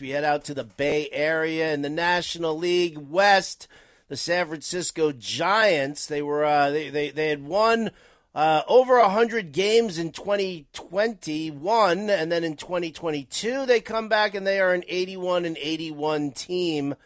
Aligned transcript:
We 0.00 0.10
head 0.10 0.24
out 0.24 0.42
to 0.46 0.54
the 0.54 0.64
Bay 0.64 1.08
Area 1.12 1.72
in 1.72 1.82
the 1.82 1.88
National 1.88 2.58
League 2.58 2.98
West. 2.98 3.68
The 4.08 4.16
San 4.16 4.48
Francisco 4.48 5.12
Giants. 5.12 6.06
They 6.06 6.20
were 6.20 6.44
uh, 6.44 6.70
they, 6.70 6.90
they 6.90 7.10
they 7.10 7.28
had 7.28 7.44
won 7.44 7.92
uh, 8.34 8.62
over 8.66 8.98
100 8.98 9.52
games 9.52 9.96
in 9.96 10.10
2021, 10.10 12.10
and 12.10 12.32
then 12.32 12.42
in 12.42 12.56
2022 12.56 13.66
they 13.66 13.80
come 13.80 14.08
back 14.08 14.34
and 14.34 14.44
they 14.44 14.58
are 14.58 14.74
an 14.74 14.82
81 14.88 15.44
and 15.44 15.56
81 15.58 16.32
team. 16.32 16.96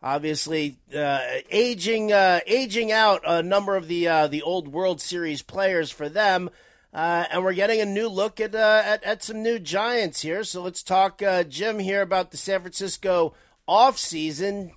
Obviously, 0.00 0.76
uh, 0.94 1.18
aging 1.50 2.12
uh, 2.12 2.38
aging 2.46 2.92
out 2.92 3.22
a 3.26 3.42
number 3.42 3.74
of 3.74 3.88
the 3.88 4.06
uh, 4.06 4.28
the 4.28 4.42
old 4.42 4.68
World 4.68 5.00
Series 5.00 5.42
players 5.42 5.90
for 5.90 6.08
them. 6.08 6.50
Uh, 6.92 7.24
and 7.30 7.44
we're 7.44 7.52
getting 7.52 7.80
a 7.80 7.86
new 7.86 8.08
look 8.08 8.40
at, 8.40 8.54
uh, 8.54 8.82
at, 8.84 9.04
at 9.04 9.22
some 9.22 9.42
new 9.42 9.58
Giants 9.58 10.22
here. 10.22 10.42
So 10.42 10.62
let's 10.62 10.82
talk, 10.82 11.22
uh, 11.22 11.44
Jim, 11.44 11.78
here 11.78 12.02
about 12.02 12.30
the 12.30 12.36
San 12.36 12.60
Francisco 12.60 13.34
offseason. 13.68 14.72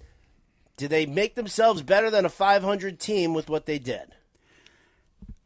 Do 0.76 0.88
they 0.88 1.06
make 1.06 1.36
themselves 1.36 1.82
better 1.82 2.10
than 2.10 2.26
a 2.26 2.30
500 2.30 3.00
team 3.00 3.34
with 3.34 3.50
what 3.50 3.66
they 3.66 3.80
did? 3.80 4.16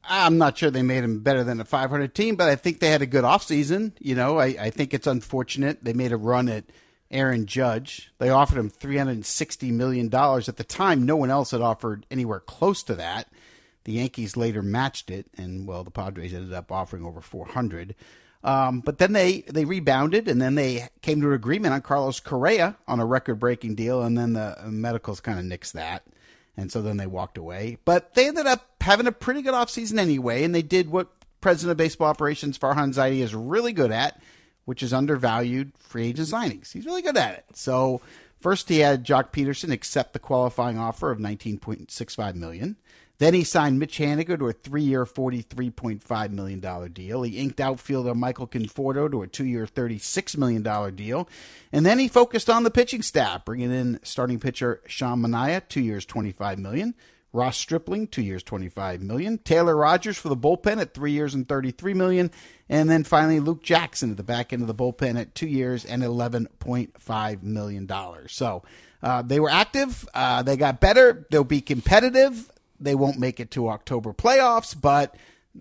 I'm 0.07 0.37
not 0.37 0.57
sure 0.57 0.69
they 0.69 0.83
made 0.83 1.03
them 1.03 1.19
better 1.19 1.43
than 1.43 1.59
a 1.59 1.65
500 1.65 2.13
team, 2.13 2.35
but 2.35 2.49
I 2.49 2.55
think 2.55 2.79
they 2.79 2.89
had 2.89 3.01
a 3.01 3.07
good 3.07 3.23
offseason. 3.23 3.93
You 3.99 4.15
know, 4.15 4.39
I, 4.39 4.45
I 4.45 4.69
think 4.69 4.93
it's 4.93 5.07
unfortunate 5.07 5.83
they 5.83 5.93
made 5.93 6.11
a 6.11 6.17
run 6.17 6.47
at 6.47 6.65
Aaron 7.09 7.45
Judge. 7.45 8.11
They 8.19 8.29
offered 8.29 8.57
him 8.57 8.69
$360 8.69 9.71
million. 9.71 10.13
At 10.13 10.57
the 10.57 10.63
time, 10.63 11.05
no 11.05 11.15
one 11.15 11.31
else 11.31 11.51
had 11.51 11.61
offered 11.61 12.05
anywhere 12.11 12.39
close 12.39 12.83
to 12.83 12.95
that. 12.95 13.27
The 13.85 13.93
Yankees 13.93 14.35
later 14.35 14.61
matched 14.61 15.09
it, 15.09 15.27
and 15.37 15.67
well, 15.67 15.83
the 15.83 15.91
Padres 15.91 16.33
ended 16.33 16.53
up 16.53 16.71
offering 16.71 17.05
over 17.05 17.21
400. 17.21 17.95
Um, 18.43 18.81
but 18.81 18.99
then 18.99 19.13
they 19.13 19.41
they 19.41 19.65
rebounded, 19.65 20.27
and 20.27 20.41
then 20.41 20.55
they 20.55 20.89
came 21.01 21.21
to 21.21 21.27
an 21.27 21.33
agreement 21.33 21.73
on 21.73 21.81
Carlos 21.81 22.19
Correa 22.19 22.77
on 22.87 22.99
a 22.99 23.05
record-breaking 23.05 23.75
deal, 23.75 24.03
and 24.03 24.17
then 24.17 24.33
the 24.33 24.57
medicals 24.65 25.19
kind 25.19 25.39
of 25.39 25.45
nixed 25.45 25.71
that, 25.71 26.03
and 26.57 26.71
so 26.71 26.81
then 26.81 26.97
they 26.97 27.07
walked 27.07 27.37
away. 27.37 27.77
But 27.85 28.13
they 28.13 28.27
ended 28.27 28.45
up 28.45 28.67
having 28.81 29.07
a 29.07 29.11
pretty 29.11 29.41
good 29.41 29.55
offseason 29.55 29.97
anyway, 29.97 30.43
and 30.43 30.53
they 30.53 30.61
did 30.61 30.91
what 30.91 31.09
President 31.41 31.71
of 31.71 31.77
Baseball 31.77 32.07
Operations 32.07 32.57
Farhan 32.57 32.93
Zaidi 32.93 33.19
is 33.19 33.33
really 33.35 33.73
good 33.73 33.91
at, 33.91 34.19
which 34.65 34.81
is 34.81 34.93
undervalued 34.93 35.71
free 35.77 36.07
agent 36.07 36.27
signings. 36.27 36.71
He's 36.71 36.85
really 36.85 37.03
good 37.03 37.17
at 37.17 37.35
it. 37.35 37.45
So 37.53 38.01
first 38.39 38.69
he 38.69 38.79
had 38.79 39.05
Joc 39.05 39.31
Pederson 39.31 39.71
accept 39.71 40.13
the 40.13 40.19
qualifying 40.19 40.79
offer 40.79 41.11
of 41.11 41.19
19.65 41.19 42.35
million. 42.35 42.77
Then 43.17 43.33
he 43.33 43.43
signed 43.43 43.79
Mitch 43.79 43.97
Haniger 43.97 44.37
to 44.37 44.49
a 44.49 44.53
three-year, 44.53 45.05
$43.5 45.05 46.31
million 46.31 46.91
deal. 46.91 47.23
He 47.23 47.37
inked 47.37 47.61
outfielder 47.61 48.13
Michael 48.13 48.47
Conforto 48.47 49.09
to 49.09 49.21
a 49.21 49.27
two-year, 49.27 49.65
$36 49.65 50.37
million 50.37 50.95
deal. 50.95 51.29
And 51.71 51.85
then 51.85 51.99
he 51.99 52.07
focused 52.07 52.49
on 52.49 52.63
the 52.63 52.71
pitching 52.71 53.01
staff, 53.01 53.45
bringing 53.45 53.71
in 53.71 53.99
starting 54.03 54.39
pitcher 54.39 54.81
Sean 54.87 55.21
Manaea, 55.21 55.61
two 55.67 55.81
years, 55.81 56.05
25 56.05 56.59
million. 56.59 56.93
Ross 57.31 57.57
Stripling, 57.57 58.07
two 58.07 58.21
years, 58.21 58.43
25 58.43 59.01
million. 59.01 59.37
Taylor 59.39 59.75
Rogers 59.75 60.17
for 60.17 60.29
the 60.29 60.37
bullpen 60.37 60.79
at 60.79 60.93
three 60.93 61.11
years 61.11 61.33
and 61.33 61.47
33 61.47 61.93
million. 61.93 62.31
And 62.69 62.89
then 62.89 63.03
finally, 63.03 63.41
Luke 63.41 63.61
Jackson 63.61 64.11
at 64.11 64.17
the 64.17 64.23
back 64.23 64.53
end 64.53 64.61
of 64.61 64.69
the 64.69 64.75
bullpen 64.75 65.19
at 65.19 65.35
two 65.35 65.47
years 65.47 65.83
and 65.83 66.01
$11.5 66.01 67.43
million. 67.43 67.89
So 68.27 68.63
uh, 69.03 69.21
they 69.21 69.41
were 69.41 69.49
active. 69.49 70.07
Uh, 70.13 70.43
they 70.43 70.55
got 70.55 70.79
better. 70.79 71.27
They'll 71.29 71.43
be 71.43 71.59
competitive 71.59 72.49
they 72.79 72.95
won't 72.95 73.19
make 73.19 73.39
it 73.39 73.51
to 73.51 73.69
October 73.69 74.13
playoffs, 74.13 74.79
but 74.79 75.15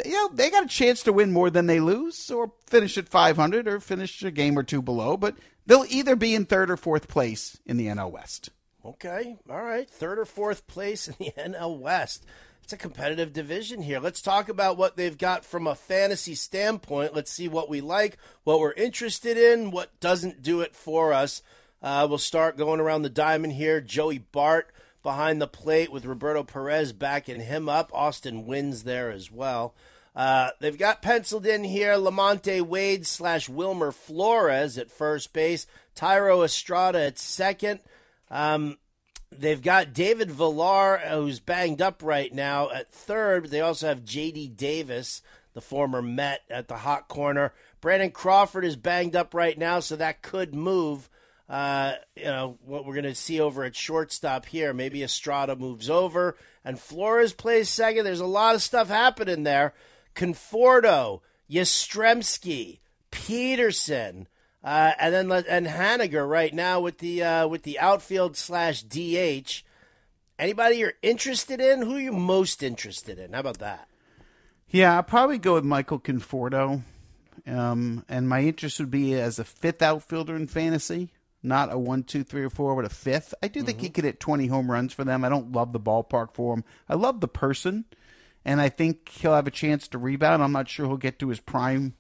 you 0.05 0.13
know 0.13 0.29
they 0.33 0.51
got 0.51 0.65
a 0.65 0.69
chance 0.69 1.03
to 1.05 1.13
win 1.13 1.33
more 1.33 1.51
than 1.51 1.67
they 1.67 1.81
lose, 1.81 2.31
or 2.31 2.53
finish 2.67 2.99
at 2.99 3.09
500, 3.09 3.69
or 3.69 3.81
finish 3.81 4.23
a 4.23 4.31
game 4.31 4.59
or 4.59 4.63
two 4.63 4.83
below. 4.83 5.17
But 5.17 5.37
they'll 5.67 5.87
either 5.89 6.17
be 6.17 6.35
in 6.35 6.45
third 6.45 6.71
or 6.71 6.77
fourth 6.77 7.09
place 7.09 7.61
in 7.67 7.77
the 7.77 7.87
NL 7.87 8.11
West. 8.11 8.51
Okay, 8.85 9.37
all 9.49 9.63
right, 9.63 9.89
third 9.89 10.19
or 10.19 10.27
fourth 10.27 10.67
place 10.67 11.09
in 11.09 11.15
the 11.19 11.33
NL 11.39 11.79
West. 11.79 12.27
It's 12.63 12.73
a 12.73 12.79
competitive 12.79 13.35
division 13.35 13.83
here. 13.83 14.01
Let's 14.01 14.23
talk 14.23 14.49
about 14.49 14.79
what 14.79 14.97
they've 14.97 15.19
got 15.19 15.45
from 15.45 15.67
a 15.67 15.75
fantasy 15.75 16.35
standpoint. 16.35 17.15
Let's 17.15 17.31
see 17.31 17.47
what 17.47 17.69
we 17.69 17.83
like, 17.83 18.17
what 18.45 18.59
we're 18.59 18.73
interested 18.73 19.37
in, 19.37 19.71
what 19.71 20.01
doesn't 20.01 20.43
do 20.43 20.63
it 20.63 20.75
for 20.75 21.13
us. 21.13 21.43
Uh, 21.83 22.07
we'll 22.09 22.17
start 22.17 22.57
going 22.57 22.81
around 22.81 23.03
the 23.03 23.11
diamond 23.11 23.53
here. 23.53 23.83
Joey 23.83 24.17
Bart 24.17 24.71
behind 25.05 25.41
the 25.41 25.47
plate 25.47 25.93
with 25.93 26.05
Roberto 26.05 26.43
Perez 26.43 26.93
backing 26.93 27.43
him 27.43 27.69
up. 27.69 27.93
Austin 27.95 28.45
Wynns 28.45 28.83
there 28.83 29.13
as 29.13 29.31
well. 29.31 29.77
Uh, 30.17 30.51
they've 30.61 30.79
got 30.79 31.03
penciled 31.03 31.47
in 31.47 31.63
here 31.65 31.95
Lamonte 31.95 32.63
Wade 32.63 33.07
slash 33.07 33.49
Wilmer 33.49 33.93
Flores 33.93 34.79
at 34.79 34.91
first 34.91 35.33
base, 35.33 35.67
Thairo 35.97 36.45
Estrada 36.45 37.01
at 37.01 37.19
second. 37.19 37.81
Um, 38.31 38.79
they've 39.31 39.63
got 39.63 39.93
David 39.93 40.31
Villar, 40.31 40.99
who's 40.99 41.41
banged 41.41 41.83
up 41.83 42.03
right 42.03 42.33
now, 42.33 42.71
at 42.71 42.93
third. 42.93 43.51
They 43.51 43.61
also 43.61 43.89
have 43.89 44.05
J.D. 44.05 44.49
Davis, 44.49 45.21
the 45.53 45.61
former 45.61 46.01
Met, 46.01 46.43
at 46.49 46.69
the 46.69 46.79
hot 46.79 47.09
corner. 47.09 47.53
Brandon 47.81 48.11
Crawford 48.11 48.65
is 48.65 48.77
banged 48.77 49.17
up 49.17 49.35
right 49.35 49.59
now, 49.59 49.81
so 49.81 49.97
that 49.97 50.23
could 50.23 50.55
move 50.55 51.11
uh, 51.49 51.95
you 52.17 52.25
know, 52.25 52.59
what 52.65 52.87
we're 52.87 52.95
going 52.95 53.05
to 53.05 53.15
see 53.15 53.41
over 53.41 53.65
at 53.65 53.77
shortstop 53.77 54.47
here. 54.47 54.73
Maybe 54.73 55.03
Estrada 55.03 55.57
moves 55.57 55.91
over 55.91 56.37
and 56.65 56.79
Flores 56.79 57.33
plays 57.33 57.69
second. 57.69 58.05
There's 58.05 58.21
a 58.21 58.27
lot 58.27 58.55
of 58.55 58.63
stuff 58.63 58.89
happening 58.89 59.43
there. 59.43 59.75
Conforto, 60.15 61.21
Yastrzemski, 61.51 62.79
Pederson, 63.13 64.27
uh, 64.63 64.93
and 64.99 65.15
then 65.15 65.45
and 65.49 65.67
Haniger 65.67 66.29
right 66.29 66.55
now 66.55 66.81
with 66.81 66.99
the 66.99 67.23
uh, 67.23 67.49
with 67.49 67.65
the 67.65 67.79
outfield 67.79 68.37
slash 68.37 68.83
DH. 68.83 69.63
Anybody 70.39 70.77
you're 70.77 70.95
interested 71.03 71.61
in? 71.61 71.83
Who 71.83 71.97
are 71.97 72.01
you 72.01 72.13
most 72.13 72.63
interested 72.63 73.19
in? 73.19 73.35
How 73.35 73.41
about 73.41 73.59
that? 73.59 73.89
Yeah, 74.71 74.97
I'll 74.97 75.03
probably 75.03 75.39
go 75.39 75.55
with 75.55 75.65
Michael 75.65 76.01
Conforto. 76.01 76.83
Um, 77.47 78.05
and 78.09 78.29
my 78.29 78.41
interest 78.41 78.81
would 78.81 78.91
be 78.91 79.15
as 79.15 79.39
a 79.39 79.45
fifth 79.45 79.83
outfielder 79.83 80.35
in 80.35 80.47
fantasy 80.47 81.11
not 81.45 81.73
a 81.73 81.79
one, 81.79 82.03
two, 82.03 82.25
three, 82.25 82.43
or 82.43 82.51
four, 82.51 82.75
but 82.75 82.85
a 82.85 82.95
fifth. 82.95 83.35
I 83.43 83.49
do 83.49 83.63
think 83.63 83.79
mm-hmm. 83.79 83.85
he 83.85 83.91
could 83.91 84.05
hit 84.05 84.19
20 84.19 84.47
home 84.47 84.71
runs 84.71 84.93
for 84.93 85.05
them. 85.05 85.25
I 85.25 85.29
don't 85.29 85.53
love 85.53 85.73
the 85.73 85.81
ballpark 85.81 86.35
for 86.35 86.55
him. 86.55 86.65
I 86.89 86.95
love 86.95 87.21
the 87.21 87.29
person, 87.29 87.85
and 88.45 88.61
I 88.61 88.71
think 88.71 89.09
he'll 89.11 89.35
have 89.35 89.47
a 89.47 89.53
chance 89.53 89.87
to 89.89 89.99
rebound. 89.99 90.43
I'm 90.43 90.53
not 90.53 90.69
sure 90.69 90.87
he'll 90.87 90.97
get 90.97 91.19
to 91.19 91.29
his 91.29 91.41
prime 91.41 91.95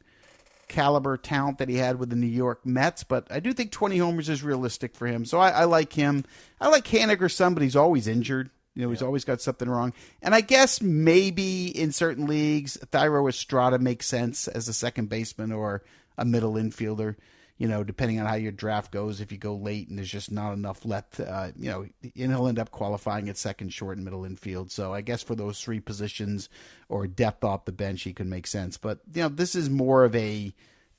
caliber 0.66 1.16
talent 1.16 1.58
that 1.58 1.68
he 1.68 1.76
had 1.76 1.98
with 1.98 2.10
the 2.10 2.16
New 2.16 2.26
York 2.26 2.64
Mets, 2.64 3.04
but 3.04 3.26
I 3.30 3.40
do 3.40 3.52
think 3.52 3.70
20 3.70 3.98
homers 3.98 4.28
is 4.28 4.42
realistic 4.42 4.96
for 4.96 5.06
him. 5.06 5.24
So 5.26 5.38
I, 5.38 5.50
I 5.50 5.64
like 5.64 5.92
him. 5.92 6.24
I 6.60 6.68
like 6.68 6.86
Haniger 6.86 7.30
some, 7.30 7.54
but 7.54 7.62
he's 7.62 7.76
always 7.76 8.08
injured. 8.08 8.50
You 8.74 8.82
know, 8.82 8.90
he's 8.90 9.02
always 9.02 9.24
got 9.24 9.40
something 9.40 9.68
wrong. 9.68 9.92
And 10.20 10.34
I 10.34 10.40
guess 10.40 10.82
maybe 10.82 11.68
in 11.68 11.92
certain 11.92 12.26
leagues, 12.26 12.76
Thairo 12.90 13.28
Estrada 13.28 13.78
makes 13.78 14.06
sense 14.06 14.48
as 14.48 14.68
a 14.68 14.72
second 14.72 15.08
baseman 15.08 15.52
or 15.52 15.82
a 16.18 16.24
middle 16.24 16.54
infielder 16.54 17.14
you 17.56 17.68
know, 17.68 17.84
depending 17.84 18.18
on 18.18 18.26
how 18.26 18.34
your 18.34 18.52
draft 18.52 18.90
goes, 18.90 19.20
if 19.20 19.30
you 19.30 19.38
go 19.38 19.54
late 19.54 19.88
and 19.88 19.96
there's 19.96 20.10
just 20.10 20.32
not 20.32 20.52
enough 20.52 20.84
left, 20.84 21.20
uh, 21.20 21.48
you 21.56 21.70
know, 21.70 21.86
and 22.02 22.12
he'll 22.32 22.48
end 22.48 22.58
up 22.58 22.72
qualifying 22.72 23.28
at 23.28 23.36
second, 23.36 23.72
short, 23.72 23.96
and 23.96 24.04
middle 24.04 24.24
infield. 24.24 24.72
So 24.72 24.92
I 24.92 25.02
guess 25.02 25.22
for 25.22 25.36
those 25.36 25.60
three 25.60 25.80
positions 25.80 26.48
or 26.88 27.06
depth 27.06 27.44
off 27.44 27.64
the 27.64 27.72
bench, 27.72 28.02
he 28.02 28.12
could 28.12 28.26
make 28.26 28.48
sense. 28.48 28.76
But 28.76 29.00
you 29.12 29.22
know, 29.22 29.28
this 29.28 29.54
is 29.54 29.70
more 29.70 30.04
of 30.04 30.16
a 30.16 30.52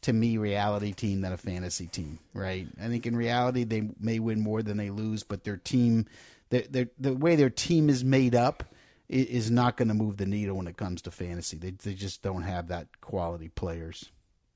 to 0.04 0.14
me 0.14 0.38
reality 0.38 0.94
team 0.94 1.22
than 1.22 1.34
a 1.34 1.38
fantasy 1.38 1.88
team, 1.88 2.20
right? 2.34 2.68
I 2.82 2.88
think 2.88 3.06
in 3.06 3.18
reality 3.18 3.64
they 3.64 3.90
may 4.00 4.20
win 4.20 4.40
more 4.40 4.62
than 4.62 4.78
they 4.78 4.92
lose, 4.92 5.24
but 5.24 5.44
their 5.44 5.58
team, 5.58 6.06
their, 6.50 6.90
the 6.98 7.14
way 7.14 7.36
their 7.36 7.50
team 7.50 7.90
is 7.90 8.04
made 8.04 8.36
up 8.36 8.64
is 9.10 9.52
not 9.52 9.78
going 9.78 9.88
to 9.88 9.94
move 9.94 10.18
the 10.18 10.26
needle 10.26 10.58
when 10.58 10.68
it 10.68 10.78
comes 10.78 11.02
to 11.02 11.12
fantasy. 11.12 11.58
They 11.58 11.72
they 11.72 11.94
just 11.94 12.22
don't 12.22 12.44
have 12.44 12.70
that 12.70 13.02
quality 13.02 13.50
players. 13.50 14.12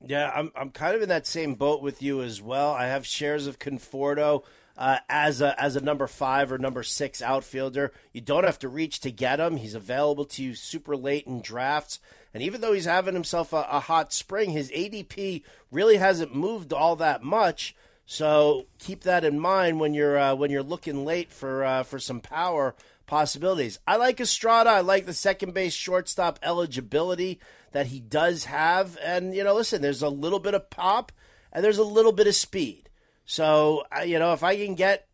Yeah, 0.05 0.31
I'm 0.33 0.51
I'm 0.55 0.71
kind 0.71 0.95
of 0.95 1.01
in 1.01 1.09
that 1.09 1.27
same 1.27 1.55
boat 1.55 1.81
with 1.81 2.01
you 2.01 2.21
as 2.21 2.41
well. 2.41 2.71
I 2.71 2.85
have 2.85 3.05
shares 3.05 3.47
of 3.47 3.59
Conforto 3.59 4.43
uh, 4.77 4.99
as 5.09 5.41
a 5.41 5.61
as 5.61 5.75
a 5.75 5.81
number 5.81 6.07
five 6.07 6.51
or 6.51 6.57
number 6.57 6.83
six 6.83 7.21
outfielder. 7.21 7.91
You 8.13 8.21
don't 8.21 8.45
have 8.45 8.59
to 8.59 8.69
reach 8.69 9.01
to 9.01 9.11
get 9.11 9.41
him. 9.41 9.57
He's 9.57 9.75
available 9.75 10.25
to 10.25 10.43
you 10.43 10.55
super 10.55 10.95
late 10.95 11.27
in 11.27 11.41
drafts. 11.41 11.99
And 12.33 12.41
even 12.41 12.61
though 12.61 12.73
he's 12.73 12.85
having 12.85 13.13
himself 13.13 13.51
a, 13.51 13.67
a 13.69 13.79
hot 13.81 14.13
spring, 14.13 14.51
his 14.51 14.71
ADP 14.71 15.43
really 15.71 15.97
hasn't 15.97 16.33
moved 16.33 16.71
all 16.71 16.95
that 16.97 17.23
much. 17.23 17.75
So 18.05 18.67
keep 18.77 19.01
that 19.01 19.25
in 19.25 19.39
mind 19.39 19.79
when 19.81 19.93
you're 19.93 20.17
uh, 20.17 20.33
when 20.33 20.49
you're 20.49 20.63
looking 20.63 21.03
late 21.05 21.31
for 21.31 21.65
uh, 21.65 21.83
for 21.83 21.99
some 21.99 22.21
power 22.21 22.73
possibilities. 23.09 23.79
I 23.87 23.97
like 23.97 24.21
Estrada. 24.21 24.69
I 24.69 24.81
like 24.81 25.07
the 25.07 25.13
second 25.13 25.53
base 25.53 25.73
shortstop 25.73 26.37
eligibility 26.43 27.39
that 27.71 27.87
he 27.87 27.99
does 27.99 28.45
have. 28.45 28.97
And, 29.03 29.33
you 29.35 29.43
know, 29.43 29.55
listen, 29.55 29.81
there's 29.81 30.03
a 30.03 30.09
little 30.09 30.39
bit 30.39 30.53
of 30.53 30.69
pop 30.69 31.11
and 31.51 31.63
there's 31.63 31.79
a 31.79 31.83
little 31.83 32.11
bit 32.11 32.27
of 32.27 32.35
speed. 32.35 32.89
So, 33.25 33.83
you 34.05 34.19
know, 34.19 34.33
if 34.33 34.43
I 34.43 34.55
can 34.55 34.75
get 34.75 35.07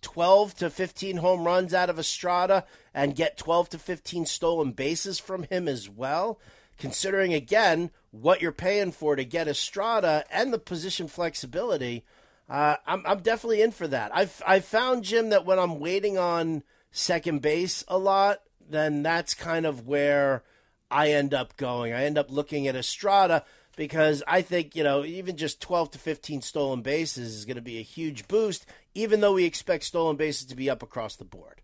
12 0.00 0.54
to 0.56 0.70
15 0.70 1.18
home 1.18 1.44
runs 1.44 1.74
out 1.74 1.90
of 1.90 1.98
Estrada 1.98 2.64
and 2.94 3.14
get 3.14 3.36
12 3.36 3.68
to 3.70 3.78
15 3.78 4.26
stolen 4.26 4.72
bases 4.72 5.18
from 5.18 5.42
him 5.44 5.68
as 5.68 5.88
well, 5.88 6.40
considering 6.78 7.34
again 7.34 7.90
what 8.10 8.40
you're 8.40 8.52
paying 8.52 8.90
for 8.90 9.16
to 9.16 9.24
get 9.24 9.48
Estrada 9.48 10.24
and 10.30 10.52
the 10.52 10.58
position 10.58 11.08
flexibility, 11.08 12.04
Uh, 12.48 12.76
I'm 12.86 13.02
I'm 13.06 13.20
definitely 13.20 13.62
in 13.62 13.70
for 13.70 13.88
that. 13.88 14.10
I've 14.14 14.42
I 14.46 14.60
found 14.60 15.04
Jim 15.04 15.30
that 15.30 15.46
when 15.46 15.58
I'm 15.58 15.80
waiting 15.80 16.18
on 16.18 16.62
second 16.94 17.42
base 17.42 17.84
a 17.88 17.98
lot, 17.98 18.38
then 18.70 19.02
that's 19.02 19.34
kind 19.34 19.66
of 19.66 19.86
where 19.86 20.44
I 20.90 21.10
end 21.10 21.34
up 21.34 21.56
going. 21.56 21.92
I 21.92 22.04
end 22.04 22.16
up 22.16 22.30
looking 22.30 22.68
at 22.68 22.76
Estrada 22.76 23.44
because 23.76 24.22
I 24.28 24.42
think, 24.42 24.76
you 24.76 24.84
know, 24.84 25.04
even 25.04 25.36
just 25.36 25.60
12 25.60 25.90
to 25.92 25.98
15 25.98 26.40
stolen 26.40 26.82
bases 26.82 27.34
is 27.34 27.44
going 27.44 27.56
to 27.56 27.62
be 27.62 27.78
a 27.78 27.82
huge 27.82 28.28
boost, 28.28 28.64
even 28.94 29.20
though 29.20 29.34
we 29.34 29.44
expect 29.44 29.84
stolen 29.84 30.16
bases 30.16 30.46
to 30.46 30.56
be 30.56 30.70
up 30.70 30.82
across 30.82 31.16
the 31.16 31.24
board. 31.24 31.60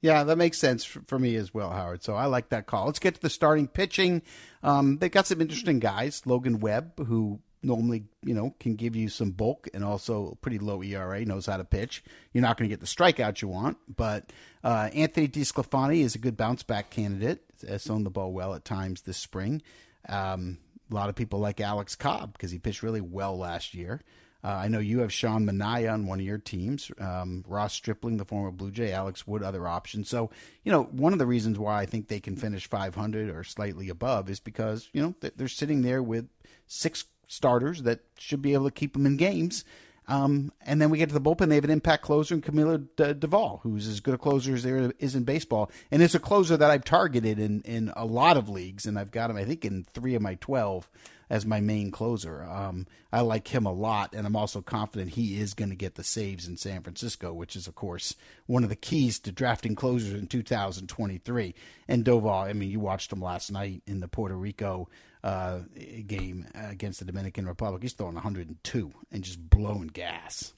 Yeah, 0.00 0.22
that 0.22 0.38
makes 0.38 0.58
sense 0.58 0.84
for 0.84 1.18
me 1.18 1.34
as 1.34 1.52
well, 1.52 1.70
Howard. 1.70 2.04
So 2.04 2.14
I 2.14 2.26
like 2.26 2.50
that 2.50 2.66
call. 2.66 2.86
Let's 2.86 3.00
get 3.00 3.16
to 3.16 3.20
the 3.20 3.28
starting 3.28 3.66
pitching. 3.66 4.22
Um, 4.62 4.98
they 4.98 5.08
got 5.08 5.26
some 5.26 5.40
interesting 5.40 5.80
guys. 5.80 6.22
Logan 6.24 6.60
Webb, 6.60 7.04
who 7.04 7.40
normally, 7.62 8.04
you 8.22 8.34
know, 8.34 8.54
can 8.60 8.74
give 8.74 8.94
you 8.94 9.08
some 9.08 9.30
bulk 9.30 9.68
and 9.74 9.84
also 9.84 10.36
pretty 10.40 10.58
low 10.58 10.82
ERA, 10.82 11.24
knows 11.24 11.46
how 11.46 11.56
to 11.56 11.64
pitch. 11.64 12.02
You're 12.32 12.42
not 12.42 12.56
going 12.56 12.68
to 12.68 12.72
get 12.72 12.80
the 12.80 12.86
strikeout 12.86 13.42
you 13.42 13.48
want, 13.48 13.78
but 13.94 14.32
uh, 14.62 14.90
Anthony 14.94 15.28
DeSclafani 15.28 16.00
is 16.00 16.14
a 16.14 16.18
good 16.18 16.36
bounce 16.36 16.62
back 16.62 16.90
candidate. 16.90 17.42
Has 17.66 17.84
thrown 17.84 18.04
the 18.04 18.10
ball 18.10 18.32
well 18.32 18.54
at 18.54 18.64
times 18.64 19.02
this 19.02 19.16
spring. 19.16 19.62
Um, 20.08 20.58
a 20.90 20.94
lot 20.94 21.08
of 21.08 21.16
people 21.16 21.40
like 21.40 21.60
Alex 21.60 21.96
Cobb 21.96 22.32
because 22.32 22.50
he 22.50 22.58
pitched 22.58 22.82
really 22.82 23.00
well 23.00 23.36
last 23.36 23.74
year. 23.74 24.00
Uh, 24.44 24.48
I 24.48 24.68
know 24.68 24.78
you 24.78 25.00
have 25.00 25.12
Sean 25.12 25.44
Manaea 25.44 25.92
on 25.92 26.06
one 26.06 26.20
of 26.20 26.26
your 26.26 26.38
teams, 26.38 26.92
um, 27.00 27.44
Ross 27.48 27.74
Stripling, 27.74 28.18
the 28.18 28.24
former 28.24 28.52
Blue 28.52 28.70
Jay, 28.70 28.92
Alex 28.92 29.26
Wood, 29.26 29.42
other 29.42 29.66
options. 29.66 30.08
So, 30.08 30.30
you 30.62 30.70
know, 30.70 30.84
one 30.84 31.12
of 31.12 31.18
the 31.18 31.26
reasons 31.26 31.58
why 31.58 31.80
I 31.80 31.86
think 31.86 32.06
they 32.06 32.20
can 32.20 32.36
finish 32.36 32.68
500 32.68 33.30
or 33.30 33.42
slightly 33.42 33.88
above 33.88 34.30
is 34.30 34.38
because, 34.38 34.88
you 34.92 35.02
know, 35.02 35.14
they're 35.20 35.48
sitting 35.48 35.82
there 35.82 36.02
with 36.02 36.28
six 36.68 37.04
starters 37.28 37.82
that 37.84 38.00
should 38.18 38.42
be 38.42 38.54
able 38.54 38.64
to 38.64 38.72
keep 38.72 38.94
them 38.94 39.06
in 39.06 39.16
games. 39.16 39.64
Um, 40.08 40.52
and 40.62 40.80
then 40.80 40.88
we 40.88 40.96
get 40.96 41.10
to 41.10 41.14
the 41.14 41.20
bullpen. 41.20 41.50
They 41.50 41.54
have 41.56 41.64
an 41.64 41.70
impact 41.70 42.02
closer 42.02 42.34
in 42.34 42.40
Camilo 42.40 42.86
D- 42.96 43.12
Doval, 43.12 43.60
who's 43.60 43.86
as 43.86 44.00
good 44.00 44.14
a 44.14 44.18
closer 44.18 44.54
as 44.54 44.62
there 44.62 44.90
is 44.98 45.14
in 45.14 45.24
baseball. 45.24 45.70
And 45.90 46.02
it's 46.02 46.14
a 46.14 46.18
closer 46.18 46.56
that 46.56 46.70
I've 46.70 46.84
targeted 46.84 47.38
in, 47.38 47.60
in 47.60 47.92
a 47.94 48.06
lot 48.06 48.38
of 48.38 48.48
leagues, 48.48 48.86
and 48.86 48.98
I've 48.98 49.10
got 49.10 49.28
him, 49.28 49.36
I 49.36 49.44
think, 49.44 49.66
in 49.66 49.84
three 49.92 50.14
of 50.14 50.22
my 50.22 50.36
12 50.36 50.88
as 51.30 51.46
my 51.46 51.60
main 51.60 51.90
closer. 51.90 52.42
Um, 52.42 52.86
I 53.12 53.20
like 53.20 53.48
him 53.48 53.66
a 53.66 53.72
lot, 53.72 54.14
and 54.14 54.26
I'm 54.26 54.36
also 54.36 54.60
confident 54.60 55.10
he 55.10 55.40
is 55.40 55.54
going 55.54 55.70
to 55.70 55.76
get 55.76 55.94
the 55.94 56.04
saves 56.04 56.46
in 56.48 56.56
San 56.56 56.82
Francisco, 56.82 57.32
which 57.32 57.56
is, 57.56 57.66
of 57.66 57.74
course, 57.74 58.14
one 58.46 58.64
of 58.64 58.70
the 58.70 58.76
keys 58.76 59.18
to 59.20 59.32
drafting 59.32 59.74
closers 59.74 60.14
in 60.14 60.26
2023. 60.26 61.54
And 61.86 62.04
Doval, 62.04 62.48
I 62.48 62.52
mean, 62.52 62.70
you 62.70 62.80
watched 62.80 63.12
him 63.12 63.20
last 63.20 63.50
night 63.52 63.82
in 63.86 64.00
the 64.00 64.08
Puerto 64.08 64.36
Rico 64.36 64.88
uh, 65.24 65.60
game 66.06 66.46
against 66.54 67.00
the 67.00 67.04
Dominican 67.04 67.46
Republic. 67.46 67.82
He's 67.82 67.92
throwing 67.92 68.14
102 68.14 68.92
and 69.10 69.24
just 69.24 69.50
blowing 69.50 69.88
gas. 69.88 70.54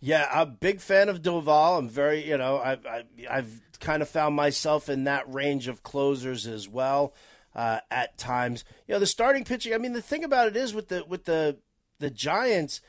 Yeah, 0.00 0.28
I'm 0.32 0.48
a 0.48 0.50
big 0.50 0.80
fan 0.80 1.08
of 1.08 1.22
Doval. 1.22 1.78
I'm 1.78 1.88
very, 1.88 2.28
you 2.28 2.36
know, 2.36 2.56
I, 2.56 3.04
I've 3.30 3.60
kind 3.78 4.02
of 4.02 4.08
found 4.08 4.34
myself 4.34 4.88
in 4.88 5.04
that 5.04 5.32
range 5.32 5.68
of 5.68 5.84
closers 5.84 6.48
as 6.48 6.68
well 6.68 7.14
uh, 7.54 7.80
at 7.90 8.18
times. 8.18 8.64
You 8.86 8.94
know, 8.94 8.98
the 8.98 9.06
starting 9.06 9.44
pitching. 9.44 9.74
I 9.74 9.78
mean, 9.78 9.92
the 9.92 10.02
thing 10.02 10.24
about 10.24 10.48
it 10.48 10.56
is 10.56 10.74
with 10.74 10.88
the 10.88 11.04
with 11.06 11.24
the 11.24 11.58
the 11.98 12.10
Giants 12.10 12.80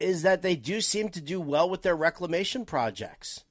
is 0.00 0.22
that 0.22 0.42
they 0.42 0.56
do 0.56 0.80
seem 0.80 1.08
to 1.10 1.20
do 1.20 1.40
well 1.40 1.68
with 1.68 1.82
their 1.82 1.96
reclamation 1.96 2.64
projects. 2.64 3.44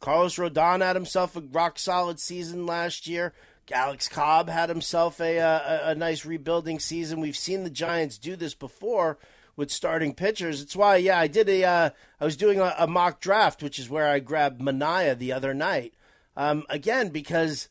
Carlos 0.00 0.36
Rodon 0.36 0.80
had 0.80 0.96
himself 0.96 1.36
a 1.36 1.40
rock 1.40 1.78
solid 1.78 2.18
season 2.18 2.64
last 2.64 3.06
year. 3.06 3.34
Alex 3.72 4.08
Cobb 4.08 4.48
had 4.48 4.68
himself 4.68 5.20
a, 5.20 5.36
a, 5.36 5.80
a 5.90 5.94
nice 5.94 6.24
rebuilding 6.24 6.80
season. 6.80 7.20
We've 7.20 7.36
seen 7.36 7.62
the 7.62 7.70
Giants 7.70 8.18
do 8.18 8.34
this 8.34 8.54
before 8.54 9.18
with 9.56 9.70
starting 9.70 10.14
pitchers. 10.14 10.62
It's 10.62 10.74
why, 10.74 10.96
yeah, 10.96 11.18
I 11.18 11.26
did 11.26 11.48
a. 11.48 11.64
Uh, 11.64 11.90
I 12.18 12.24
was 12.24 12.36
doing 12.36 12.60
a, 12.60 12.74
a, 12.78 12.86
mock 12.86 13.20
draft, 13.20 13.62
which 13.62 13.78
is 13.78 13.90
where 13.90 14.08
I 14.08 14.18
grabbed 14.18 14.60
Manaea 14.60 15.16
the 15.16 15.32
other 15.32 15.54
night. 15.54 15.94
Um, 16.36 16.64
again, 16.68 17.10
because 17.10 17.68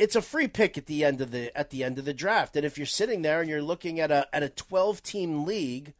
it's 0.00 0.16
a 0.16 0.22
free 0.22 0.48
pick 0.48 0.78
at 0.78 0.86
the 0.86 1.04
end 1.04 1.20
of 1.20 1.30
the 1.30 1.56
at 1.56 1.68
the 1.68 1.84
end 1.84 1.98
of 1.98 2.06
the 2.06 2.14
draft. 2.14 2.56
And 2.56 2.64
if 2.64 2.78
you're 2.78 2.86
sitting 2.86 3.20
there 3.20 3.42
and 3.42 3.50
you're 3.50 3.60
looking 3.60 4.00
at 4.00 4.10
a 4.10 4.34
at 4.34 4.42
a 4.42 4.48
12 4.48 5.02
team 5.02 5.44
league 5.44 5.92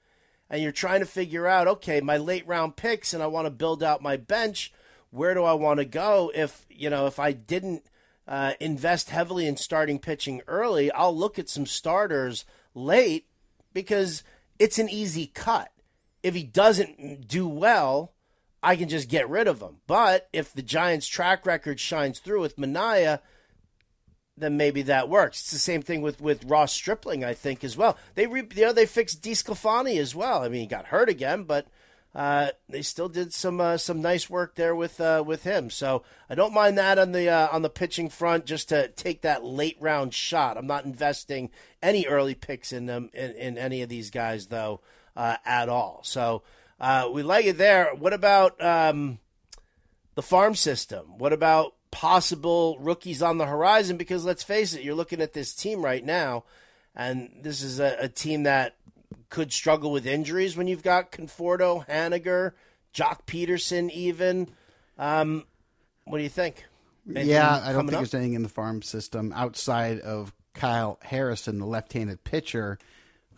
and 0.48 0.62
you're 0.62 0.72
trying 0.72 1.00
to 1.00 1.06
figure 1.06 1.46
out, 1.46 1.68
okay, 1.68 2.00
my 2.00 2.16
late 2.16 2.46
round 2.46 2.76
picks 2.76 3.12
and 3.12 3.22
I 3.22 3.26
want 3.26 3.44
to 3.46 3.50
build 3.50 3.82
out 3.82 4.02
my 4.02 4.16
bench, 4.16 4.72
where 5.10 5.34
do 5.34 5.44
I 5.44 5.52
want 5.52 5.80
to 5.80 5.84
go 5.84 6.32
if, 6.34 6.64
you 6.70 6.88
know, 6.88 7.06
if 7.06 7.18
I 7.20 7.32
didn't 7.32 7.84
uh, 8.26 8.54
invest 8.58 9.10
heavily 9.10 9.46
in 9.46 9.58
starting 9.58 9.98
pitching 9.98 10.40
early, 10.48 10.90
I'll 10.92 11.16
look 11.16 11.38
at 11.38 11.50
some 11.50 11.66
starters 11.66 12.46
late 12.74 13.26
because 13.74 14.24
it's 14.58 14.78
an 14.78 14.88
easy 14.88 15.26
cut. 15.26 15.72
If 16.22 16.34
he 16.34 16.42
doesn't 16.42 17.28
do 17.28 17.46
well, 17.46 18.14
I 18.62 18.76
can 18.76 18.88
just 18.88 19.10
get 19.10 19.28
rid 19.28 19.46
of 19.46 19.60
him. 19.60 19.76
But 19.86 20.28
if 20.32 20.52
the 20.52 20.62
Giants' 20.62 21.06
track 21.06 21.44
record 21.44 21.78
shines 21.78 22.18
through 22.18 22.40
with 22.40 22.56
Manaea, 22.56 23.20
then 24.40 24.56
maybe 24.56 24.82
that 24.82 25.08
works. 25.08 25.40
It's 25.40 25.50
the 25.50 25.58
same 25.58 25.82
thing 25.82 26.02
with, 26.02 26.20
with 26.20 26.44
Ross 26.44 26.72
Stripling, 26.72 27.24
I 27.24 27.34
think, 27.34 27.62
as 27.62 27.76
well. 27.76 27.96
They 28.14 28.26
re, 28.26 28.42
you 28.54 28.66
know 28.66 28.72
they 28.72 28.86
fixed 28.86 29.22
DeSclafani 29.22 29.98
as 29.98 30.14
well. 30.14 30.42
I 30.42 30.48
mean, 30.48 30.62
he 30.62 30.66
got 30.66 30.86
hurt 30.86 31.08
again, 31.08 31.44
but 31.44 31.66
uh, 32.14 32.48
they 32.68 32.82
still 32.82 33.08
did 33.08 33.32
some 33.32 33.60
uh, 33.60 33.76
some 33.76 34.02
nice 34.02 34.28
work 34.28 34.56
there 34.56 34.74
with 34.74 35.00
uh, 35.00 35.22
with 35.24 35.44
him. 35.44 35.70
So 35.70 36.02
I 36.28 36.34
don't 36.34 36.52
mind 36.52 36.76
that 36.78 36.98
on 36.98 37.12
the 37.12 37.28
uh, 37.28 37.48
on 37.52 37.62
the 37.62 37.70
pitching 37.70 38.08
front, 38.08 38.46
just 38.46 38.68
to 38.70 38.88
take 38.88 39.22
that 39.22 39.44
late 39.44 39.76
round 39.80 40.12
shot. 40.12 40.56
I'm 40.56 40.66
not 40.66 40.84
investing 40.84 41.50
any 41.80 42.06
early 42.06 42.34
picks 42.34 42.72
in 42.72 42.86
them 42.86 43.10
in, 43.12 43.32
in 43.32 43.58
any 43.58 43.82
of 43.82 43.88
these 43.88 44.10
guys 44.10 44.48
though 44.48 44.80
uh, 45.16 45.36
at 45.44 45.68
all. 45.68 46.00
So 46.02 46.42
uh, 46.80 47.08
we 47.12 47.22
like 47.22 47.46
it 47.46 47.58
there. 47.58 47.94
What 47.94 48.12
about 48.12 48.60
um, 48.60 49.20
the 50.16 50.22
farm 50.22 50.56
system? 50.56 51.18
What 51.18 51.32
about 51.32 51.74
possible 51.90 52.76
rookies 52.80 53.22
on 53.22 53.38
the 53.38 53.46
horizon 53.46 53.96
because 53.96 54.24
let's 54.24 54.42
face 54.42 54.74
it, 54.74 54.82
you're 54.82 54.94
looking 54.94 55.20
at 55.20 55.32
this 55.32 55.54
team 55.54 55.84
right 55.84 56.04
now, 56.04 56.44
and 56.94 57.30
this 57.42 57.62
is 57.62 57.80
a, 57.80 57.96
a 58.00 58.08
team 58.08 58.44
that 58.44 58.76
could 59.28 59.52
struggle 59.52 59.92
with 59.92 60.06
injuries 60.06 60.56
when 60.56 60.66
you've 60.66 60.82
got 60.82 61.12
Conforto, 61.12 61.86
Haniger, 61.86 62.52
Joc 62.94 63.26
Pederson, 63.26 63.90
even. 63.90 64.48
Um, 64.98 65.44
what 66.04 66.18
do 66.18 66.24
you 66.24 66.30
think? 66.30 66.64
Anything 67.08 67.30
yeah, 67.30 67.60
I 67.64 67.72
don't 67.72 67.86
think 67.86 67.94
up? 67.94 68.00
there's 68.00 68.14
anything 68.14 68.34
in 68.34 68.42
the 68.42 68.48
farm 68.48 68.82
system 68.82 69.32
outside 69.34 70.00
of 70.00 70.32
Kyle 70.54 70.98
Harrison, 71.02 71.58
the 71.58 71.66
left-handed 71.66 72.24
pitcher, 72.24 72.78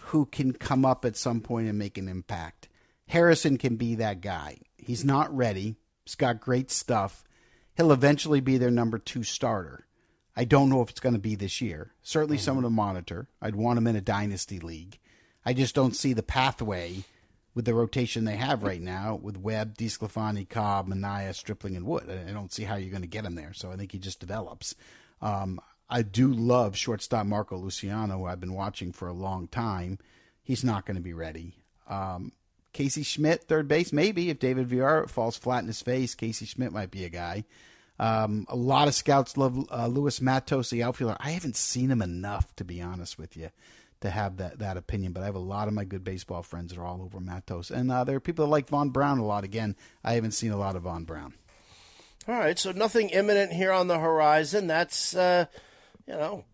who 0.05 0.27
can 0.27 0.53
come 0.53 0.85
up 0.85 1.05
at 1.05 1.17
some 1.17 1.41
point 1.41 1.69
and 1.69 1.79
make 1.79 1.97
an 1.97 2.09
impact. 2.09 2.69
Harrison 3.07 3.59
can 3.59 3.77
be 3.77 3.97
that 3.97 4.21
guy. 4.21 4.59
He's 4.77 5.05
not 5.05 5.35
ready. 5.35 5.77
He's 6.05 6.15
got 6.15 6.41
great 6.41 6.71
stuff 6.71 7.25
he'll 7.77 7.93
eventually 7.93 8.41
be 8.41 8.59
their 8.59 8.71
number 8.71 8.99
two 8.99 9.23
starter. 9.23 9.87
I 10.35 10.45
don't 10.45 10.71
know 10.71 10.83
if 10.83 10.91
it's 10.91 11.01
going 11.01 11.15
to 11.15 11.21
be 11.21 11.35
this 11.35 11.61
year. 11.61 11.93
Certainly 12.03 12.39
mm-hmm. 12.39 12.45
someone 12.45 12.65
to 12.65 12.71
monitor. 12.71 13.29
I'd 13.41 13.57
want 13.57 13.79
him 13.79 13.87
in 13.87 13.97
a 13.97 14.01
dynasty 14.01 14.59
league. 14.61 14.99
I 15.45 15.53
just 15.53 15.75
don't 15.75 15.97
see 15.97 16.13
the 16.13 16.23
pathway 16.23 17.05
with 17.55 17.65
the 17.65 17.75
rotation 17.75 18.25
they 18.25 18.37
have 18.37 18.63
right 18.63 18.81
now 18.81 19.19
with 19.21 19.37
Webb, 19.37 19.77
DeSclafani, 19.77 20.49
Cobb, 20.49 20.89
Manaea, 20.89 21.35
Stripling, 21.35 21.77
and 21.77 21.85
Wood. 21.85 22.09
I 22.09 22.33
don't 22.33 22.53
see 22.53 22.65
how 22.65 22.77
you're 22.77 22.91
going 22.91 23.03
to 23.03 23.09
get 23.09 23.25
him 23.25 23.35
there. 23.35 23.53
So 23.53 23.71
I 23.71 23.77
think 23.77 23.93
he 23.93 23.99
just 23.99 24.21
develops. 24.21 24.75
Um, 25.21 25.61
I 25.91 26.03
do 26.03 26.33
love 26.33 26.77
shortstop 26.77 27.27
Marco 27.27 27.59
Luciano, 27.59 28.19
who 28.19 28.25
I've 28.25 28.41
been 28.41 28.55
watching 28.55 28.93
for 28.93 29.09
a 29.09 29.13
long 29.13 29.49
time. 29.49 29.99
He's 30.43 30.65
not 30.65 30.87
going 30.87 30.97
to 30.97 31.03
be 31.03 31.13
ready. 31.13 31.57
Um, 31.87 32.33
Casey 32.73 33.03
Schmitt, 33.03 33.45
third 33.45 33.69
base, 33.69 33.93
maybe 33.93 34.31
if 34.31 34.39
David 34.39 34.67
Villar 34.67 35.07
falls 35.07 35.37
flat 35.37 35.61
in 35.61 35.67
his 35.67 35.83
face, 35.83 36.15
Casey 36.15 36.47
Schmitt 36.47 36.73
might 36.73 36.91
be 36.91 37.05
a 37.05 37.11
guy. 37.11 37.45
Um, 37.99 38.47
a 38.49 38.57
lot 38.57 38.89
of 38.89 38.95
scouts 38.95 39.37
love 39.37 39.67
uh, 39.71 39.87
Luis 39.87 40.21
Matos, 40.21 40.71
the 40.71 40.83
outfielder. 40.83 41.17
I 41.21 41.31
haven't 41.31 41.57
seen 41.57 41.91
him 41.91 42.03
enough, 42.03 42.55
to 42.57 42.65
be 42.65 42.81
honest 42.81 43.19
with 43.19 43.37
you, 43.37 43.51
to 44.01 44.11
have 44.11 44.39
that, 44.39 44.59
that 44.59 44.77
opinion. 44.77 45.13
But 45.13 45.23
I 45.23 45.27
have 45.27 45.35
a 45.35 45.41
lot 45.41 45.69
of 45.69 45.75
my 45.75 45.85
good 45.85 46.03
baseball 46.03 46.43
friends 46.43 46.73
that 46.73 46.81
are 46.81 46.87
all 46.87 47.03
over 47.03 47.21
Matos, 47.21 47.71
and 47.71 47.93
uh, 47.93 48.05
there 48.05 48.17
are 48.17 48.21
people 48.21 48.47
that 48.47 48.51
like 48.51 48.69
Vaun 48.69 48.91
Brown 48.91 49.19
a 49.19 49.25
lot. 49.25 49.45
Again, 49.45 49.77
I 50.03 50.15
haven't 50.15 50.33
seen 50.33 50.51
a 50.51 50.57
lot 50.57 50.75
of 50.75 50.85
Vaun 50.85 51.05
Brown. 51.05 51.35
All 52.27 52.35
right, 52.35 52.59
so 52.59 52.73
nothing 52.73 53.11
imminent 53.11 53.53
here 53.53 53.73
on 53.73 53.89
the 53.89 53.99
horizon. 53.99 54.67
That's 54.67 55.15
uh, 55.15 55.47
you 56.07 56.15
know 56.15 56.45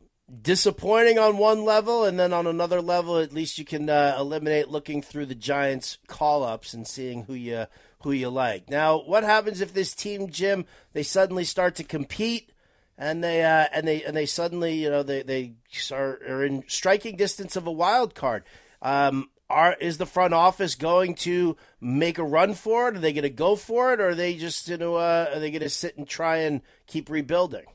disappointing 0.43 1.19
on 1.19 1.39
one 1.39 1.65
level, 1.65 2.05
and 2.05 2.19
then 2.19 2.33
on 2.33 2.47
another 2.47 2.81
level, 2.81 3.19
at 3.19 3.33
least 3.33 3.59
you 3.59 3.65
can 3.65 3.89
uh, 3.89 4.17
eliminate 4.19 4.69
looking 4.69 5.03
through 5.03 5.27
the 5.27 5.35
Giants' 5.35 5.99
call 6.07 6.43
ups 6.43 6.75
and 6.75 6.87
seeing 6.87 7.25
who 7.25 7.35
you 7.35 7.67
who 8.03 8.13
you 8.13 8.29
like. 8.29 8.71
Now, 8.71 8.99
what 8.99 9.25
happens 9.25 9.61
if 9.61 9.75
this 9.75 9.95
team, 9.95 10.29
Jim, 10.29 10.67
they 10.93 11.03
suddenly 11.03 11.45
start 11.45 11.75
to 11.77 11.85
compete? 11.85 12.53
And 12.97 13.23
they 13.23 13.45
uh, 13.45 13.67
and 13.73 13.87
they 13.87 14.03
and 14.03 14.17
they 14.17 14.27
suddenly, 14.27 14.75
you 14.75 14.91
know, 14.91 15.03
they 15.03 15.23
they 15.23 15.53
are, 15.93 16.19
are 16.29 16.45
in 16.45 16.65
striking 16.67 17.17
distance 17.17 17.55
of 17.55 17.67
a 17.67 17.73
wild 17.73 18.15
card. 18.15 18.43
Um, 18.83 19.31
are 19.49 19.77
is 19.81 19.99
the 19.99 20.07
front 20.07 20.35
office 20.35 20.75
going 20.75 21.15
to 21.15 21.57
make 21.81 22.19
a 22.19 22.25
run 22.25 22.55
for 22.55 22.89
it? 22.89 22.97
Are 22.97 23.01
they 23.01 23.13
going 23.13 23.23
to 23.23 23.31
go 23.31 23.57
for 23.57 23.93
it, 23.93 24.01
or 24.01 24.11
are 24.11 24.15
they 24.15 24.35
just 24.35 24.69
you 24.69 24.77
know 24.77 24.97
uh, 24.97 25.31
are 25.33 25.39
they 25.39 25.51
going 25.51 25.63
to 25.63 25.71
sit 25.71 25.97
and 25.97 26.09
try 26.09 26.39
and 26.39 26.61
keep 26.87 27.09
rebuilding? 27.09 27.67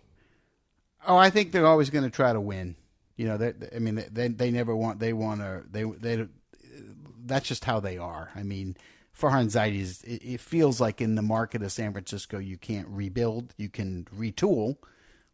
Oh, 1.07 1.17
I 1.17 1.29
think 1.29 1.51
they're 1.51 1.67
always 1.67 1.89
going 1.89 2.05
to 2.05 2.09
try 2.09 2.33
to 2.33 2.41
win. 2.41 2.75
You 3.15 3.27
know, 3.27 3.37
they, 3.37 3.53
I 3.75 3.79
mean, 3.79 4.03
they 4.11 4.27
they 4.29 4.51
never 4.51 4.75
want 4.75 4.99
they 4.99 5.13
want 5.13 5.41
to 5.41 5.63
they 5.69 5.83
they 5.83 6.27
that's 7.25 7.47
just 7.47 7.65
how 7.65 7.79
they 7.79 7.97
are. 7.97 8.31
I 8.35 8.43
mean, 8.43 8.75
Farhan 9.17 9.45
Zaidi 9.45 9.79
is. 9.79 10.01
It, 10.03 10.23
it 10.23 10.39
feels 10.39 10.81
like 10.81 11.01
in 11.01 11.15
the 11.15 11.21
market 11.21 11.61
of 11.61 11.71
San 11.71 11.91
Francisco, 11.91 12.39
you 12.39 12.57
can't 12.57 12.87
rebuild, 12.87 13.53
you 13.57 13.69
can 13.69 14.05
retool, 14.05 14.77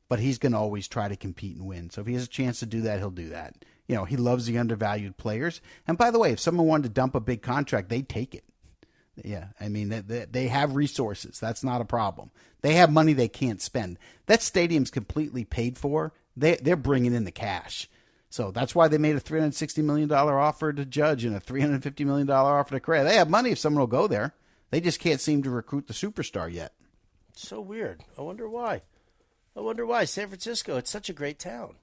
but 0.10 0.20
he's 0.20 0.38
going 0.38 0.52
to 0.52 0.58
always 0.58 0.88
try 0.88 1.08
to 1.08 1.16
compete 1.16 1.56
and 1.56 1.66
win. 1.66 1.90
So 1.90 2.02
if 2.02 2.08
he 2.08 2.14
has 2.14 2.26
a 2.26 2.28
chance 2.28 2.60
to 2.60 2.66
do 2.66 2.82
that, 2.82 3.00
he'll 3.00 3.12
do 3.12 3.30
that. 3.30 3.64
You 3.88 3.96
know, 3.96 4.06
he 4.06 4.18
loves 4.18 4.46
the 4.46 4.58
undervalued 4.58 5.18
players. 5.18 5.62
And 5.88 5.98
by 5.98 6.12
the 6.12 6.20
way, 6.20 6.32
if 6.32 6.40
someone 6.40 6.68
wanted 6.68 6.84
to 6.84 6.90
dump 6.90 7.16
a 7.16 7.20
big 7.20 7.42
contract, 7.42 7.90
they'd 7.90 8.10
take 8.10 8.36
it. 8.36 8.44
Yeah, 9.24 9.48
I 9.60 9.70
mean 9.70 9.90
they, 9.90 10.26
they 10.26 10.48
have 10.48 10.76
resources. 10.76 11.40
That's 11.40 11.64
not 11.64 11.82
a 11.82 11.86
problem. 11.86 12.32
They 12.62 12.74
have 12.74 12.92
money 12.92 13.14
they 13.14 13.28
can't 13.28 13.62
spend. 13.62 13.98
That 14.26 14.42
stadium's 14.42 14.92
completely 14.92 15.46
paid 15.46 15.78
for. 15.78 16.14
They 16.36 16.56
they're 16.56 16.76
bringing 16.76 17.14
in 17.14 17.26
the 17.26 17.32
cash. 17.32 17.90
So 18.30 18.52
that's 18.52 18.76
why 18.76 18.88
they 18.88 18.98
made 18.98 19.16
a 19.16 19.20
three 19.20 19.40
hundred 19.40 19.56
sixty 19.56 19.82
million 19.82 20.08
dollar 20.08 20.40
offer 20.40 20.72
to 20.72 20.86
Judge 20.86 21.24
and 21.26 21.36
a 21.36 21.40
three 21.40 21.62
hundred 21.62 21.84
fifty 21.84 22.04
million 22.04 22.28
dollar 22.28 22.60
offer 22.60 22.76
to 22.76 22.80
Correa. 22.80 23.04
They 23.04 23.16
have 23.16 23.30
money 23.30 23.52
if 23.52 23.60
someone 23.60 23.80
will 23.80 23.88
go 23.88 24.08
there. 24.08 24.34
They 24.72 24.82
just 24.82 25.00
can't 25.00 25.22
seem 25.22 25.42
to 25.44 25.50
recruit 25.50 25.88
the 25.88 25.94
superstar 25.94 26.52
yet. 26.52 26.74
So 27.34 27.60
weird. 27.60 28.04
I 28.18 28.22
wonder 28.22 28.48
why. 28.48 28.84
I 29.58 29.62
wonder 29.62 29.86
why 29.86 30.06
San 30.06 30.28
Francisco. 30.28 30.78
It's 30.78 30.92
such 30.92 31.10
a 31.10 31.14
great 31.14 31.40
town. 31.40 31.76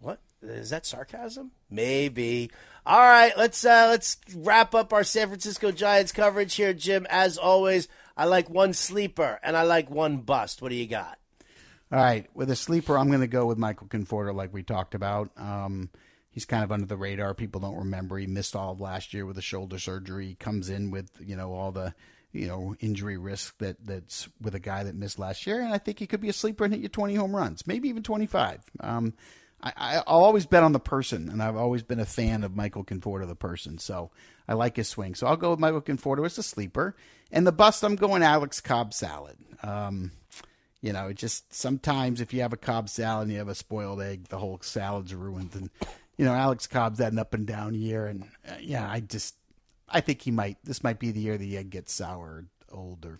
What 0.00 0.20
is 0.40 0.70
that 0.70 0.86
sarcasm? 0.86 1.50
Maybe. 1.68 2.50
All 2.88 2.98
right, 2.98 3.36
let's 3.36 3.66
uh, 3.66 3.88
let's 3.90 4.16
wrap 4.34 4.74
up 4.74 4.94
our 4.94 5.04
San 5.04 5.28
Francisco 5.28 5.70
Giants 5.70 6.10
coverage 6.10 6.54
here, 6.54 6.72
Jim. 6.72 7.06
As 7.10 7.36
always, 7.36 7.86
I 8.16 8.24
like 8.24 8.48
one 8.48 8.72
sleeper 8.72 9.38
and 9.42 9.58
I 9.58 9.64
like 9.64 9.90
one 9.90 10.22
bust. 10.22 10.62
What 10.62 10.70
do 10.70 10.74
you 10.74 10.86
got? 10.86 11.18
All 11.92 11.98
right, 11.98 12.26
with 12.32 12.50
a 12.50 12.56
sleeper, 12.56 12.96
I'm 12.96 13.08
going 13.08 13.20
to 13.20 13.26
go 13.26 13.44
with 13.44 13.58
Michael 13.58 13.88
Conforto, 13.88 14.34
like 14.34 14.54
we 14.54 14.62
talked 14.62 14.94
about. 14.94 15.30
Um, 15.36 15.90
he's 16.30 16.46
kind 16.46 16.64
of 16.64 16.72
under 16.72 16.86
the 16.86 16.96
radar. 16.96 17.34
People 17.34 17.60
don't 17.60 17.76
remember 17.76 18.16
he 18.16 18.26
missed 18.26 18.56
all 18.56 18.72
of 18.72 18.80
last 18.80 19.12
year 19.12 19.26
with 19.26 19.36
a 19.36 19.42
shoulder 19.42 19.78
surgery. 19.78 20.28
He 20.28 20.34
comes 20.34 20.70
in 20.70 20.90
with 20.90 21.10
you 21.20 21.36
know 21.36 21.52
all 21.52 21.72
the 21.72 21.92
you 22.32 22.46
know 22.46 22.74
injury 22.80 23.18
risk 23.18 23.58
that 23.58 23.76
that's 23.84 24.30
with 24.40 24.54
a 24.54 24.60
guy 24.60 24.84
that 24.84 24.94
missed 24.94 25.18
last 25.18 25.46
year, 25.46 25.60
and 25.60 25.74
I 25.74 25.78
think 25.78 25.98
he 25.98 26.06
could 26.06 26.22
be 26.22 26.30
a 26.30 26.32
sleeper 26.32 26.64
and 26.64 26.72
hit 26.72 26.82
you 26.82 26.88
20 26.88 27.16
home 27.16 27.36
runs, 27.36 27.66
maybe 27.66 27.90
even 27.90 28.02
25. 28.02 28.62
Um, 28.80 29.12
I, 29.60 29.96
will 29.96 30.04
always 30.06 30.46
bet 30.46 30.62
on 30.62 30.72
the 30.72 30.80
person, 30.80 31.28
and 31.28 31.42
I've 31.42 31.56
always 31.56 31.82
been 31.82 32.00
a 32.00 32.06
fan 32.06 32.44
of 32.44 32.54
Michael 32.54 32.84
Conforto, 32.84 33.26
the 33.26 33.34
person. 33.34 33.78
So 33.78 34.10
I 34.46 34.54
like 34.54 34.76
his 34.76 34.88
swing. 34.88 35.14
So 35.14 35.26
I'll 35.26 35.36
go 35.36 35.50
with 35.50 35.58
Michael 35.58 35.82
Conforto 35.82 36.24
as 36.24 36.38
a 36.38 36.42
sleeper. 36.42 36.94
And 37.32 37.46
the 37.46 37.52
bust, 37.52 37.82
I'm 37.82 37.96
going 37.96 38.22
Alex 38.22 38.60
Cobb 38.60 38.94
salad. 38.94 39.36
Um, 39.62 40.12
you 40.80 40.92
know, 40.92 41.08
it 41.08 41.16
just 41.16 41.52
sometimes 41.52 42.20
if 42.20 42.32
you 42.32 42.42
have 42.42 42.52
a 42.52 42.56
Cobb 42.58 42.88
salad 42.88 43.24
and 43.24 43.32
you 43.32 43.38
have 43.38 43.48
a 43.48 43.54
spoiled 43.54 44.00
egg, 44.00 44.28
the 44.28 44.38
whole 44.38 44.58
salad's 44.62 45.14
ruined. 45.14 45.54
And 45.54 45.70
you 46.16 46.24
know, 46.24 46.34
Alex 46.34 46.66
Cobb's 46.66 47.00
had 47.00 47.12
an 47.12 47.18
up 47.18 47.34
and 47.34 47.46
down 47.46 47.74
year, 47.74 48.06
and 48.06 48.24
uh, 48.48 48.54
yeah, 48.60 48.88
I 48.88 49.00
just 49.00 49.34
I 49.88 50.00
think 50.00 50.22
he 50.22 50.30
might. 50.30 50.58
This 50.62 50.84
might 50.84 51.00
be 51.00 51.10
the 51.10 51.20
year 51.20 51.36
the 51.36 51.56
egg 51.56 51.70
gets 51.70 51.92
sour, 51.92 52.44
old, 52.70 53.04
or 53.04 53.18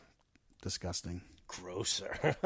disgusting 0.63 1.23
grosser. 1.49 2.37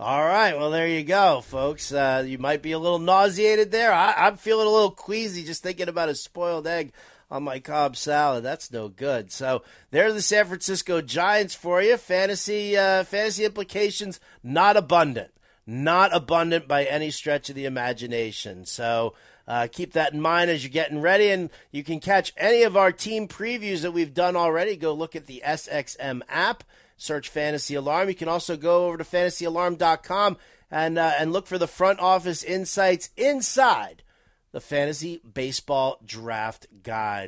All 0.00 0.24
right, 0.24 0.56
well 0.56 0.70
there 0.70 0.88
you 0.88 1.04
go, 1.04 1.42
folks. 1.42 1.92
Uh, 1.92 2.24
you 2.26 2.38
might 2.38 2.62
be 2.62 2.72
a 2.72 2.78
little 2.78 2.98
nauseated 2.98 3.70
there. 3.70 3.92
I, 3.92 4.26
am 4.26 4.36
feeling 4.36 4.66
a 4.66 4.70
little 4.70 4.90
queasy 4.90 5.44
just 5.44 5.62
thinking 5.62 5.88
about 5.88 6.08
a 6.08 6.14
spoiled 6.14 6.66
egg 6.66 6.92
on 7.30 7.42
my 7.42 7.60
Cobb 7.60 7.96
salad. 7.96 8.42
That's 8.42 8.72
no 8.72 8.88
good. 8.88 9.30
So 9.30 9.62
there's 9.90 10.14
the 10.14 10.22
San 10.22 10.46
Francisco 10.46 11.00
Giants 11.00 11.54
for 11.54 11.82
you. 11.82 11.96
Fantasy 11.96 12.76
uh, 12.76 13.04
fantasy 13.04 13.44
implications 13.44 14.18
not 14.42 14.76
abundant, 14.76 15.30
not 15.66 16.14
abundant 16.14 16.66
by 16.66 16.84
any 16.84 17.10
stretch 17.10 17.48
of 17.48 17.54
the 17.54 17.66
imagination. 17.66 18.64
So. 18.64 19.14
Uh, 19.46 19.66
keep 19.66 19.94
that 19.94 20.12
in 20.12 20.20
mind 20.20 20.50
as 20.50 20.62
you're 20.62 20.70
getting 20.70 21.00
ready, 21.00 21.30
and 21.30 21.48
you 21.72 21.82
can 21.82 22.00
catch 22.00 22.34
any 22.36 22.64
of 22.64 22.76
our 22.76 22.92
team 22.92 23.26
previews 23.26 23.80
that 23.80 23.92
we've 23.92 24.12
done 24.12 24.36
already. 24.36 24.76
Go 24.76 24.92
look 24.92 25.16
at 25.16 25.24
the 25.24 25.42
SXM 25.42 26.20
app 26.28 26.64
search 26.98 27.30
Fantasy 27.30 27.74
Alarm. 27.74 28.08
You 28.08 28.14
can 28.14 28.28
also 28.28 28.58
go 28.58 28.86
over 28.86 28.98
to 28.98 29.04
fantasyalarm.com 29.04 30.36
and 30.70 30.98
uh, 30.98 31.12
and 31.18 31.32
look 31.32 31.46
for 31.46 31.56
the 31.56 31.66
front 31.66 32.00
office 32.00 32.42
insights 32.42 33.08
inside 33.16 34.02
the 34.52 34.60
fantasy 34.60 35.22
baseball 35.32 35.98
draft 36.04 36.66
guide. 36.82 37.16